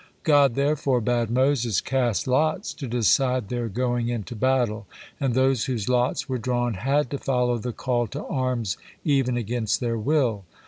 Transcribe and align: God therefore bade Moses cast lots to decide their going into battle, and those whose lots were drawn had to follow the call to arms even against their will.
God 0.23 0.55
therefore 0.55 0.99
bade 0.99 1.29
Moses 1.29 1.79
cast 1.79 2.25
lots 2.25 2.73
to 2.73 2.87
decide 2.87 3.49
their 3.49 3.69
going 3.69 4.09
into 4.09 4.35
battle, 4.35 4.87
and 5.19 5.35
those 5.35 5.65
whose 5.65 5.87
lots 5.87 6.27
were 6.27 6.39
drawn 6.39 6.73
had 6.73 7.11
to 7.11 7.19
follow 7.19 7.59
the 7.59 7.71
call 7.71 8.07
to 8.07 8.25
arms 8.25 8.77
even 9.05 9.37
against 9.37 9.79
their 9.79 9.99
will. 9.99 10.43